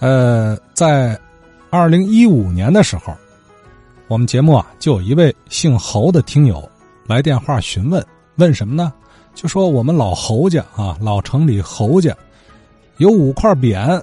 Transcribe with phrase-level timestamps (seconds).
[0.00, 1.18] 呃，在
[1.68, 3.14] 二零一五年的时候，
[4.08, 6.68] 我们节目啊就有一位姓侯的听友
[7.06, 8.04] 来电话询问，
[8.36, 8.92] 问什么呢？
[9.34, 12.16] 就说我们老侯家啊，老城里侯家
[12.96, 14.02] 有五块匾，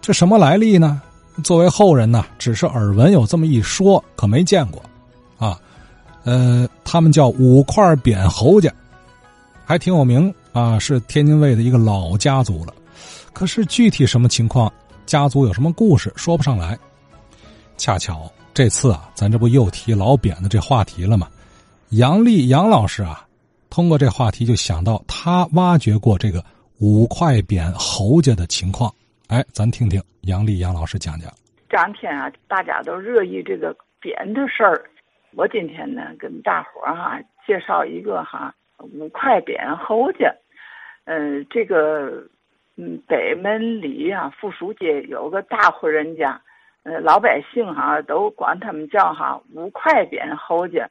[0.00, 1.00] 这什么来历呢？
[1.42, 4.82] 作为后人呢，只是耳闻有这么一说，可没见过，
[5.38, 5.58] 啊，
[6.24, 8.72] 呃，他们叫五块匾侯家，
[9.64, 12.74] 还挺有名啊，是天津卫的一个老家族了。
[13.32, 14.72] 可是具体什么情况，
[15.06, 16.78] 家族有什么故事，说不上来。
[17.76, 21.28] 恰巧这次啊，咱这不又提老扁的这话题了吗？
[21.90, 23.26] 杨丽杨老师啊，
[23.70, 26.44] 通过这话题就想到他挖掘过这个
[26.80, 28.92] 五块扁侯家的情况。
[29.28, 31.32] 哎，咱听听杨丽杨老师讲讲。
[31.68, 34.84] 这两天啊，大家都热议这个扁的事儿。
[35.36, 40.32] 我今天呢，跟大伙儿哈介绍一个哈五块扁侯家。
[41.06, 42.24] 嗯，这个
[42.76, 46.40] 嗯北门里啊附属街有个大户人家，
[46.82, 50.88] 呃老百姓哈都管他们叫哈五块匾侯家。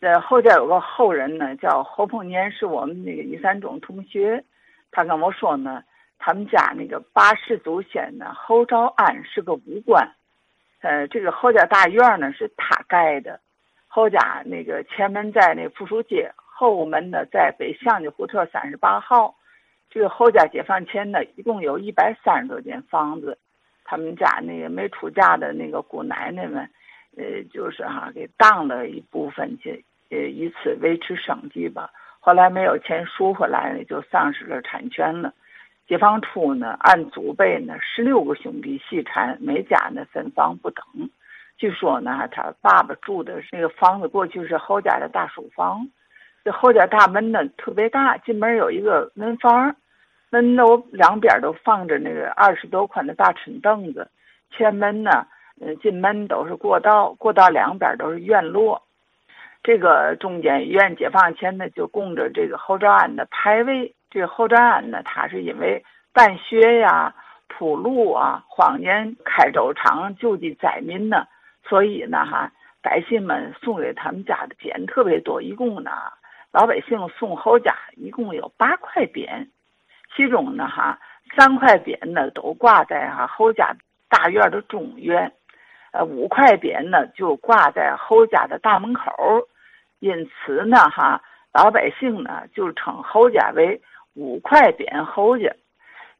[0.00, 4.44] 这侯家有个后人呢，叫侯凤年，是我们那个一三中同学。
[4.90, 5.82] 他跟我说呢。
[6.20, 10.04] 他们家那个八世祖先呢，侯兆安是个武官，
[10.80, 13.38] 呃，这个侯家大院呢是他盖的，
[13.86, 19.32] 侯家那个前门在那附属街，后门呢在北向的胡同三十八号，
[19.90, 23.38] 这个侯家解放前呢一共有一百三十多间房子，
[23.84, 26.68] 他们家那个没出嫁的那个姑奶奶们，
[27.16, 31.90] 呃，就是哈给当了一部分去，呃，以此维持生计吧。
[32.20, 35.32] 后来没有钱赎回来呢，就丧失了产权了。
[35.86, 40.84] 解放初呢，按祖辈呢，十六个兄弟细产，每家呢分房不等。
[41.56, 45.88] 据说呢，他爸爸住的那个房子过去是侯家的大书房，
[46.48, 49.76] 这侯家大门呢特别大，进门有一个门房，
[50.30, 54.08] 门楼两边都放着那个二十多宽的大春凳子，
[54.50, 55.26] 前门呢，
[55.60, 58.82] 嗯，进门都是过道，过道两边都是院落。
[59.62, 63.94] 这个中间院解放前呢，就供着这个侯兆安的牌位。
[64.08, 67.14] 这个侯兆安呢，他是因为办学呀、
[67.48, 71.26] 铺路啊，荒年开粥厂救济灾民呢，
[71.62, 72.50] 所以呢，哈，
[72.80, 75.90] 百姓们送给他们家的钱特别多，一共呢，
[76.52, 79.46] 老百姓送侯家一共有八块匾，
[80.14, 80.98] 其中呢，哈，
[81.36, 83.74] 三块匾呢都挂在哈侯家
[84.08, 85.32] 大院的中院，
[85.92, 89.46] 呃，五块匾呢就挂在侯家的大门口，
[90.00, 91.22] 因此呢，哈，
[91.52, 93.80] 老百姓呢就称侯家为。
[94.14, 95.54] 五块匾侯家，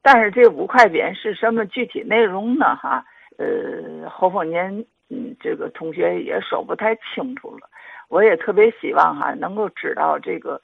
[0.01, 2.73] 但是这五块匾是什么具体内容呢？
[2.77, 3.03] 哈，
[3.37, 7.67] 呃，侯凤年，嗯，这个同学也说不太清楚了。
[8.07, 10.61] 我也特别希望哈，能够知道这个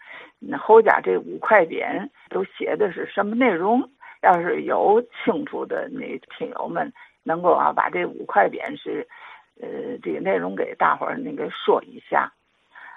[0.59, 3.81] 侯家这五块匾都写的是什么内容。
[4.21, 6.91] 要是有清楚的那听友们，
[7.23, 9.07] 能够啊把这五块匾是，
[9.61, 12.31] 呃，这个内容给大伙儿那个说一下。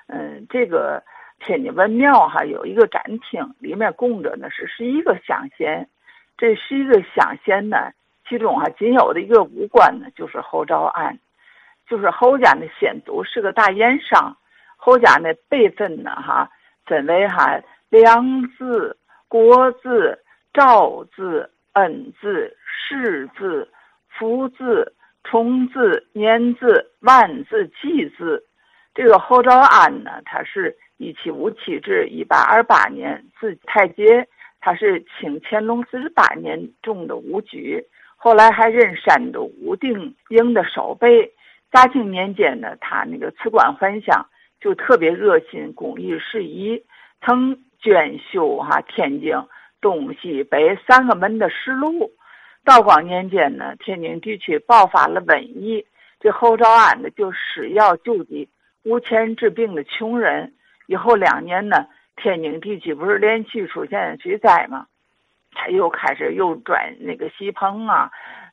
[0.06, 1.03] 嗯，这个。
[1.41, 5.88] 天津文庙哈有一个展厅，里面供着呢是十一个香仙，
[6.37, 7.92] 这十一个香仙呢，
[8.28, 11.16] 其中哈仅有的一个武官呢就是侯兆安，
[11.88, 14.37] 就是侯家的先祖是个大盐商，
[14.76, 16.50] 侯家那辈分呢哈
[16.87, 18.97] 分为哈梁字、
[19.28, 20.19] 国字、
[20.53, 23.69] 赵字、恩字、世字、
[24.09, 24.93] 福字、
[25.25, 28.44] 崇字、年字、万字、季字，
[28.94, 30.76] 这个侯兆安呢他是。
[31.00, 34.26] 一七五七至一八二八年，字太杰，
[34.60, 37.81] 他是清乾隆四十八年中的武举，
[38.16, 41.32] 后来还任山东武定营的守备。
[41.70, 44.26] 嘉庆年间呢，他那个辞官还乡，
[44.60, 46.82] 就特别热心公益事宜，
[47.20, 49.34] 曾捐修哈天津
[49.80, 52.10] 东西北三个门的石路。
[52.64, 55.84] 道光年间呢，天津地区爆发了瘟疫，
[56.20, 58.48] 这侯兆安呢就施药救济
[58.82, 60.54] 无钱治病的穷人。
[60.86, 61.86] 以后两年呢，
[62.16, 64.86] 天津地区不是连续出现水灾吗？
[65.52, 68.10] 他又开始又转那个西棚啊，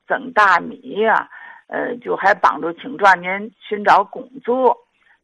[0.07, 1.29] 增大米呀，
[1.67, 4.77] 呃，就还帮助青壮年寻找工作。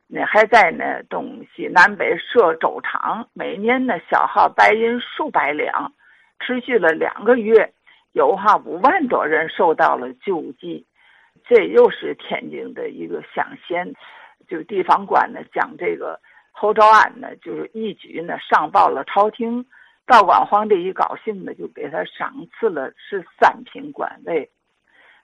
[0.08, 5.94] 那还在那东西南北设粥厂，每年呢消耗白银数百两，
[6.40, 7.74] 持续了两个月，
[8.12, 10.86] 有哈五万多人受到了救济。
[11.46, 13.94] 这又是天津的一个乡县，
[14.48, 16.20] 就地方官呢将这个。
[16.54, 19.66] 侯兆安呢，就是一举呢上报了朝廷，
[20.06, 24.50] 道光皇帝一高兴呢，就给他赏赐了是三品官位。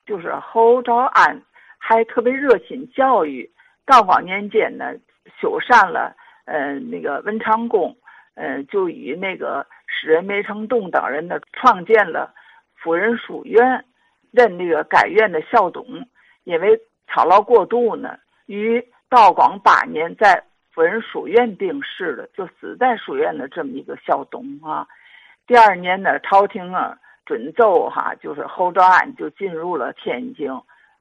[0.07, 1.39] 就是侯昭安
[1.77, 3.48] 还特别热心教育，
[3.86, 4.94] 道光年间呢
[5.39, 6.15] 修缮了
[6.45, 7.95] 呃那个文昌宫，
[8.36, 12.33] 呃就与那个诗人梅成栋等人呢创建了
[12.75, 13.83] 夫人书院，
[14.31, 15.86] 任那个该院的校董，
[16.45, 24.88] 因为操劳过度呢，于道光八年在夫人书院病逝了，就死在书院的这么一个校董啊。
[25.48, 30.50] 第二年呢，朝廷啊准奏哈，就是侯昭安就进入了天津，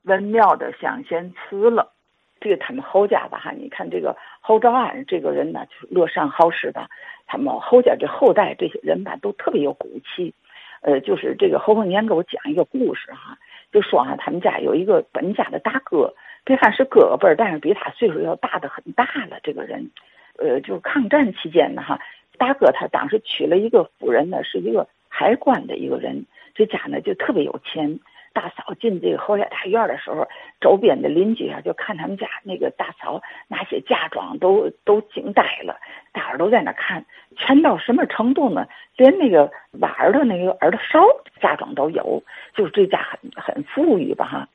[0.03, 1.93] 文庙的享贤祠了。
[2.41, 6.91] 这个他们侯家的哈，你看这个侯昭安这个人呢，就是乐善好施的。
[7.29, 10.35] 他们侯家这后代这些人吧，都特别有骨气。
[10.83, 13.39] 呃，就是这个侯凤年给我讲一个故事哈，
[13.73, 16.13] 就说啊，他们家有一个本家的大哥，
[16.45, 19.39] 别看是哥哥辈儿，但是比他岁数要大的很大了。
[19.45, 19.89] 这个人，
[20.39, 21.99] 呃，就抗战期间呢哈。
[22.37, 24.87] 大哥他当时娶了一个夫人呢，是一个
[25.19, 27.99] 海关的一个人，这家呢就特别有钱。
[28.35, 30.29] 大嫂进这个侯家大院的时候，
[30.61, 35.81] 周边的邻居啊就看他们家那个大嫂那些嫁妆都都惊呆了，
[36.13, 37.03] 大伙都在那看，
[37.35, 38.67] 全到什么程度呢？
[38.99, 41.01] 连那个碗儿的那个耳朵勺
[41.41, 42.23] 嫁妆都有，
[42.55, 44.47] 就是这家很很富裕吧哈。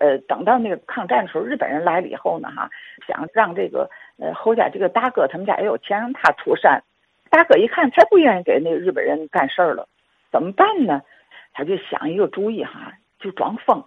[0.00, 2.68] 呃，等到那个抗战的时候，日本人来了以后呢哈，
[3.06, 3.88] 想让这个
[4.18, 6.82] 呃侯家这个大哥他们家也有钱，让他出山。
[7.30, 9.86] 大哥一看，才不愿意给那个日本人干事儿了，
[10.30, 11.02] 怎么办呢？
[11.52, 13.84] 他就想一个主意哈，就装疯。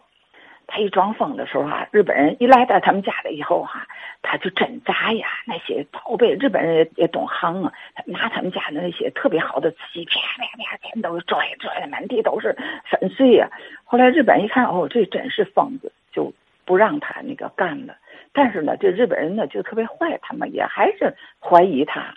[0.67, 3.85] 他一装疯的时候哈，日本人一来到他们家了以后哈，
[4.21, 7.73] 他就真砸呀，那些宝贝，日本人也也懂行啊，
[8.05, 12.55] 拿他们家的那些特别好的瓷器，啪啪啪，全都拽拽的满地都是
[12.85, 13.49] 粉碎呀。
[13.83, 16.33] 后来日本人一看，哦，这真是疯子，就
[16.63, 17.95] 不让他那个干了。
[18.31, 22.13] 但是呢，这日本人呢就特别坏，他们也还是怀疑他。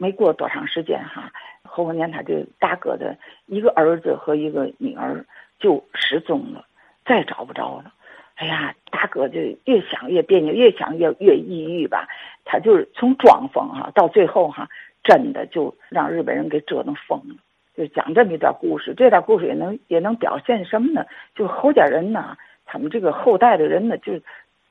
[0.00, 1.28] 没过多长时间哈，
[1.68, 3.16] 侯凤年他就大哥的
[3.46, 5.24] 一个儿子和一个女儿
[5.58, 6.64] 就失踪了，
[7.04, 7.92] 再找不着了。
[8.36, 12.08] 哎呀，大哥就越想越别扭，越想越越抑郁吧。
[12.44, 14.68] 他就是从装疯哈，到最后哈，
[15.02, 17.34] 真的就让日本人给折腾疯了。
[17.76, 21.04] 就讲这么一段故事，这段故事也能也能表现什么呢？
[21.34, 24.18] 就侯家人呐，他们这个后代的人呢，就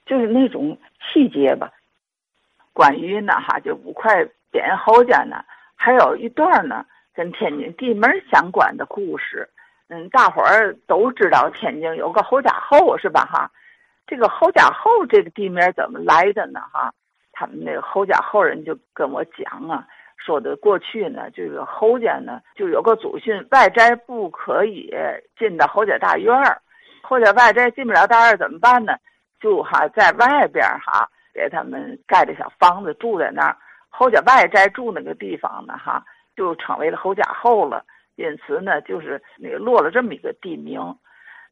[0.06, 1.72] 就是那种气节吧。
[2.74, 4.28] 关于呢哈，就五块。
[4.50, 5.44] 点侯家呢，
[5.78, 6.84] 还有一段呢，
[7.16, 9.48] 跟天津地名相关的故事。
[9.90, 13.22] 嗯，大伙儿都知道天津有个侯家后，是吧？
[13.32, 13.50] 哈，
[14.06, 16.60] 这个侯家后这个地名怎么来的呢？
[16.74, 16.92] 哈，
[17.32, 19.88] 他们那个侯家后人就跟我讲啊，
[20.18, 24.94] 说的过去呢，这个侯家呢就有个祖训，外宅不可以
[25.40, 26.62] 进到侯家大院儿，
[27.02, 28.98] 侯家外宅进不了大院怎么办呢？
[29.40, 33.56] 就哈在外边哈给他们盖的小房子住在那儿。
[33.98, 36.04] 侯家外宅住那个地方呢，哈，
[36.36, 37.84] 就成为了侯家后了。
[38.16, 40.80] 因此呢，就是那个落了这么一个地名。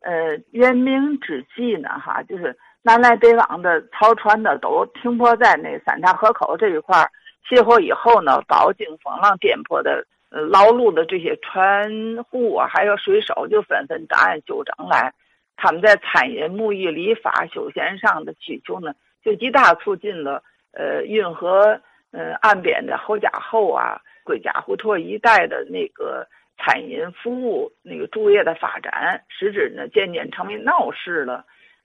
[0.01, 7.09] 呃，元明之际呢，哈，就是南来北往的漕船的都停泊在那三岔河口这一块儿。
[7.49, 15.11] 卸货以后呢，饱经风浪颠簸的劳碌的这些船户啊，还有水手，就纷纷档案纠正来。
[15.55, 18.93] 他们在餐饮、沐浴、理发、休闲上的需求呢，
[19.23, 20.43] 就极大促进了
[20.73, 21.81] 呃运河。
[22.17, 26.25] 嗯，岸边的侯家后啊，归家胡同一带的那个
[26.57, 31.43] 餐饮服务那个住业的发展，使之呢渐渐成为闹市了。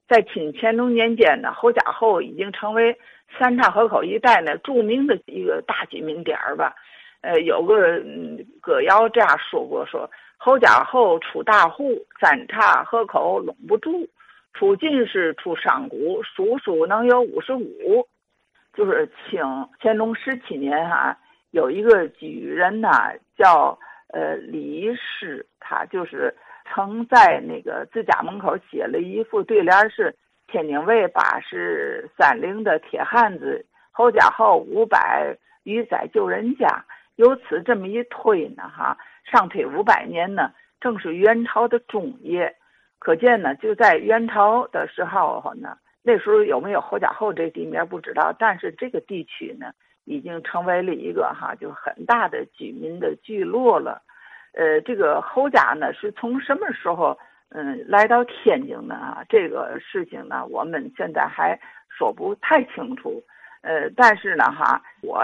[0.09, 2.97] 在清乾隆年间呢，侯家后已经成为
[3.37, 6.76] 三岔河口一带呢著名的一个大居民点儿吧。
[7.23, 8.00] 呃，有个
[8.61, 14.09] 歌谣这样说过：说侯家后出大户，三岔河口拢不住，
[14.54, 18.07] 出进士出商贾，数数能有五十五。
[18.80, 19.42] 就是清
[19.78, 21.14] 乾隆十七年哈，
[21.50, 23.78] 有一个举人呐，叫
[24.10, 26.34] 呃李氏，他就是
[26.64, 36.82] 曾在那个自家门口写了一副对联，是天津卫八十三陵的铁汉子，侯家后五百余载救人家。
[37.16, 38.96] 由此这么一推呢，哈，
[39.30, 42.56] 上推五百年呢，正是元朝的中叶，
[42.99, 45.76] 可见呢，就在元朝的时候呢。
[46.02, 49.71] 那时候有没有侯家后这地名不知道，但是这个地区呢，
[50.04, 54.00] 已经成为了一个哈就很大的居民的聚落了。
[54.52, 57.16] 呃，这个侯家呢是从什么时候
[57.50, 59.23] 嗯来到天津的啊？
[59.28, 63.23] 这个事情呢，我们现在还说不太清楚。
[63.61, 65.23] 呃，但是呢哈，我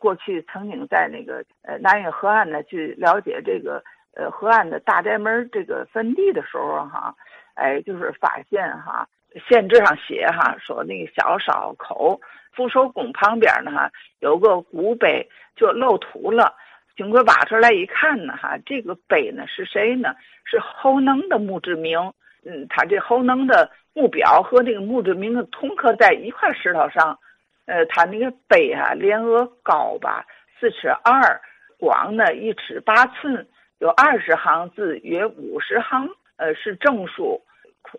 [0.00, 3.80] 过去曾经在那个呃南运河岸呢去了解这个
[4.16, 7.14] 呃河岸的大宅门这个坟地的时候哈，
[7.54, 9.06] 哎，就是发现哈。
[9.48, 12.20] 县志上写哈，说那个小烧口
[12.52, 16.54] 扶手宫旁边呢哈，有个古碑就露土了。
[16.96, 20.14] 经过挖出来一看呢哈，这个碑呢是谁呢？
[20.44, 21.98] 是侯能的墓志铭。
[22.44, 27.18] 嗯，他这侯能的墓表和那个墓志铭同刻在一块石头上。
[27.66, 30.24] 呃，他那个碑啊，连额高吧
[30.58, 31.40] 四尺二，
[31.78, 33.46] 广呢一尺八寸，
[33.78, 36.08] 有二十行字，约五十行。
[36.36, 37.40] 呃，是正数。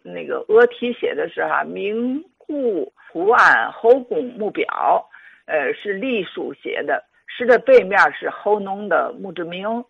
[0.03, 5.07] 那个额题写的是哈明故胡安侯公墓表，
[5.45, 7.03] 呃，是隶书写的。
[7.27, 9.83] 诗的背面是侯农的墓志铭。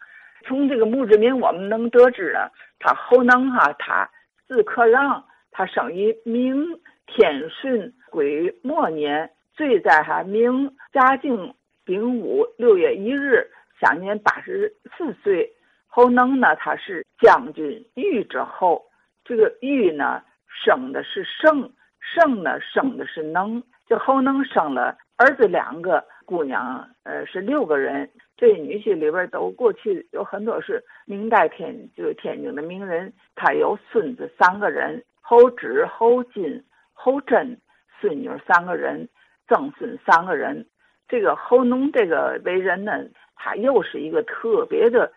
[0.46, 4.10] 从这个墓志铭，我们能得知呢，他侯能哈，他
[4.48, 6.66] 字克让，他生于明
[7.08, 11.54] 天顺癸末年，岁在哈明嘉靖
[11.84, 13.50] 丙午六月一日，
[13.82, 15.50] 享年八十四岁。
[15.88, 18.86] 侯能呢，他是将军御之后，
[19.30, 28.10] 这个玉呢生的是圣，圣呢生的是能，这侯能生了儿子两个，姑娘呃是六个人。
[28.36, 37.56] 这女婿里边都过去有很多是明代天就是天津的名人，他有孙子三个人，侯植、侯金、侯真，
[38.02, 39.08] 孙女三个人，
[39.48, 40.66] 曾孙三个人。
[41.08, 42.94] 这个侯农这个为人呢，
[43.36, 45.12] 他又是一个特别的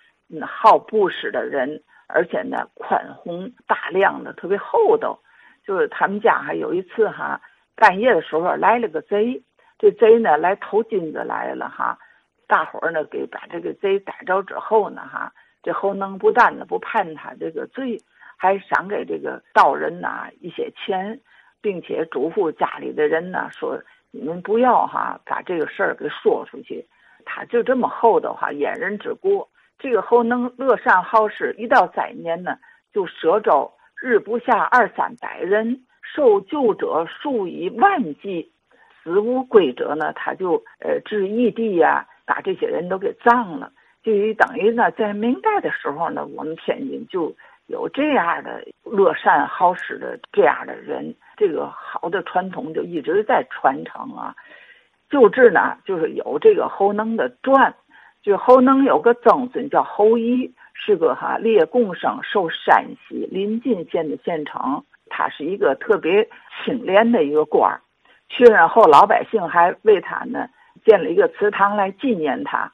[0.47, 5.19] 好布施的人，而且呢宽宏大量的，特别厚道。
[5.64, 7.40] 就是他们家还有一次哈，
[7.76, 9.40] 半夜的时候来了个贼，
[9.78, 11.97] 这贼呢来偷金子来了哈。
[12.49, 17.97] 大伙儿呢，给把这个贼逮着之后呢，哈，这侯能不但呢不判他这个罪，
[18.37, 21.21] 还赏给这个道人呐一些钱，
[21.61, 26.85] 并且嘱咐家里的人呢说：“你们不要哈把这个事儿给说出去。”
[27.25, 29.49] 他就这么厚道哈，掩人之过。
[29.83, 32.57] 这个侯能乐善好施，一到灾年呢，
[32.95, 35.83] 就赊招日不下二三百人，
[36.15, 38.53] 受救者数以万计，
[39.03, 42.07] 死无归者呢，他就呃置异地呀。
[42.25, 43.73] 把这些人都给葬了，
[44.05, 47.35] 就等于呢，在明代的时候呢，我们天津就
[47.67, 54.35] 有这样的乐善好施的这样的人，这个好的传统就一直在传承啊。
[55.11, 57.75] 就这呢，就是有这个侯能的传，
[58.23, 66.29] 就侯能有个曾孙叫侯乙，是个哈列贡生，受山西临晋县的县城，他是一个特别
[66.64, 67.81] 清廉的一个官儿。
[68.29, 70.49] 去任后，老百姓还为他呢。
[70.85, 72.73] 建了一个祠堂来纪念他，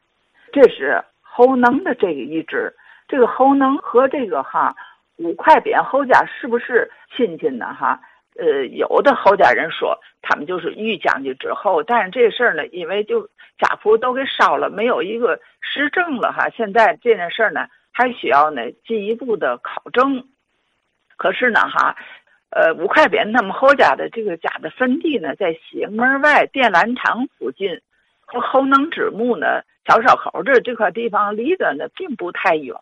[0.52, 2.75] 这是侯能的这个遗志。
[3.07, 4.75] 这个侯能和这个哈
[5.17, 7.75] 五块匾侯家是不是亲戚呢？
[7.75, 8.00] 哈，
[8.38, 13.28] 呃，有的侯家人说他们就是玉将军之后，但是这事儿呢，因为就
[13.59, 16.49] 家谱都给烧了，没有一个实证了哈。
[16.50, 20.25] 现在这件事儿呢，还需要呢进一步的考证。
[21.16, 21.97] 可是呢，哈，
[22.50, 27.80] 呃，五块匾他们侯家的这个家的坟地呢，在西门外电缆厂附近。
[28.30, 32.76] 和侯能之墓呢，小烧口这这块地方离得呢并不太远，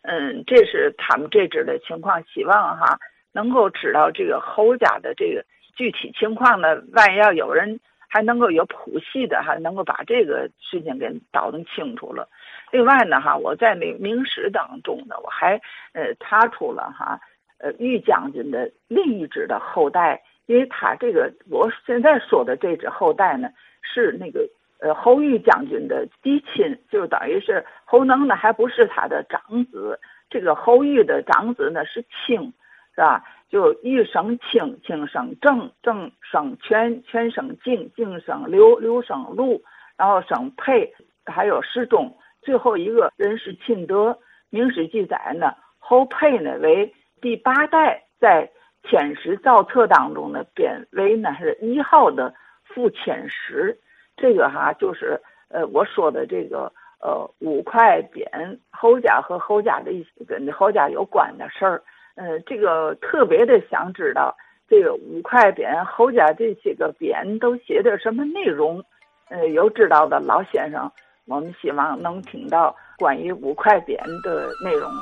[0.00, 2.24] 嗯，这是他们这支的情况。
[2.24, 2.98] 希望哈
[3.32, 5.44] 能够知道这个侯家的这个
[5.76, 12.28] 具体情况呢，万一要有人还能够有谱系的，哈能够把这个事情给倒腾清楚了。
[12.70, 15.60] 另外呢，哈，我在那明史当中呢，我还
[15.92, 17.20] 呃查出了哈，
[17.58, 23.48] 呃玉将军的另一支的后代，因为他这个我现在说的这支后代呢
[23.82, 24.48] 是那个。
[24.82, 30.00] 呃，侯玉将军的嫡亲，就等于是侯能呢，还不是他的长子。
[30.30, 32.50] 这个侯玉的长子呢是清，
[32.94, 33.24] 是吧？
[33.48, 39.62] 就玉生卿，卿生正，正生权，权生敬，敬生刘，刘生禄，
[39.96, 40.94] 然后生配，
[41.26, 42.16] 还有世忠。
[42.42, 44.18] 最后一个人是钦德。
[44.50, 48.50] 明史记载呢，侯沛呢为第八代，在
[48.82, 53.78] 遣使造册当中呢编为呢是一号的副遣使。
[54.16, 61.82] 这个哈就是呃我说的这个呃五块匾侯家和侯家的一些跟侯家有关的事儿，
[62.20, 64.36] 呃这个特别的想知道
[64.68, 68.84] 这个五块匾侯家这些个匾都写的什么内容，
[69.30, 70.92] 呃有知道的老先生，
[71.24, 74.92] 我们希望能听到关于五块匾的内容。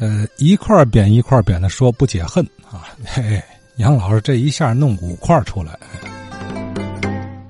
[0.00, 3.40] 呃，一块匾一块匾的说不解恨啊，嘿嘿。
[3.76, 5.78] 杨老师这一下弄五块出来，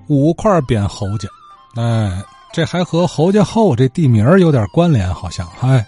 [0.08, 1.28] 五块匾侯家，
[1.76, 2.22] 哎，
[2.52, 5.84] 这还和侯家后这地名有点关联，好像哎，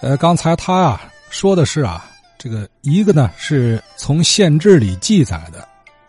[0.00, 5.66] 呃，刚才他啊说的是啊，这个一个呢是从县志里记载的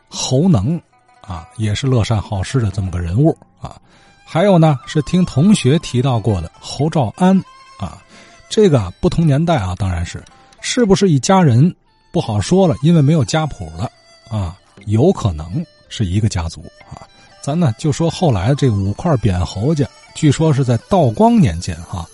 [0.08, 0.80] 侯能
[1.22, 3.76] 啊，也是乐善好施的这么个人物啊，
[4.24, 7.36] 还有呢是听同学提到过的侯兆安
[7.80, 8.02] 啊，
[8.50, 10.24] 这个不同年代啊，当然是
[10.62, 11.74] 是不是一家人？
[12.14, 13.90] 不好说了，因为没有家谱了
[14.30, 17.08] 啊，有可能是一个家族啊。
[17.42, 22.06] 咱呢就说后来这五块匾侯家，据说是在道光年间哈，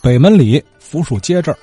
[0.00, 1.58] 北门里府署街这儿，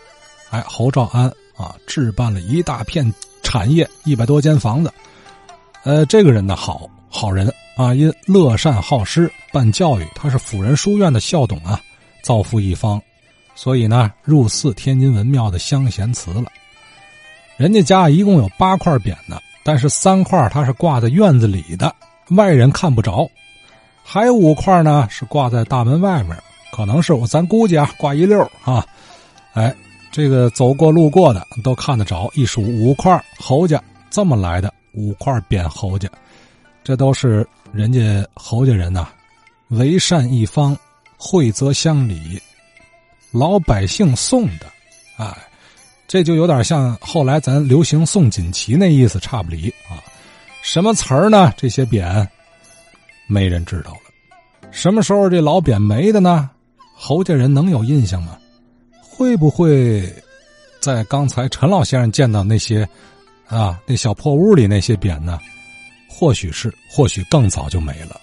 [0.50, 3.12] 哎，侯兆安啊置办了一大片
[3.44, 4.92] 产业，一百多间房子。
[5.84, 11.80] 呃，这个人呢好好人啊，因乐善好施，办教育，他是辅仁书院的校董啊，
[12.24, 13.02] 造福一方。
[13.56, 16.46] 所以呢，入祀天津文庙的香贤祠了。
[17.58, 21.94] 人家家一共有八块匾呢，但是三块它是挂在院子里的，
[22.36, 23.30] 外人看不着；
[24.04, 26.38] 还有五块呢是挂在大门外面，
[26.72, 28.86] 可能是我咱估计啊，挂一溜啊。
[29.54, 29.74] 哎，
[30.12, 32.30] 这个走过路过的都看得着。
[32.34, 36.10] 一数五块侯家这么来的五块匾侯家，
[36.84, 39.08] 这都是人家侯家人呐，
[39.70, 40.78] 为善一方，
[41.18, 42.42] 惠泽乡里，
[43.32, 44.66] 老百姓送的，
[45.18, 45.36] 哎。
[46.06, 49.98] 这就有点像后来咱流行送锦旗那意思差不离啊，
[50.64, 51.54] 什么词儿呢？
[51.58, 52.26] 这些匾，
[53.28, 54.70] 没人知道了。
[54.72, 56.50] 什么时候这老匾没的呢？
[56.96, 58.38] 侯家人能有印象吗？
[59.02, 60.02] 会不会
[60.80, 62.88] 在刚才陈老先生见到那些
[63.46, 65.38] 啊那小破屋里那些匾呢？
[66.08, 68.20] 或许是，或许更早就没了。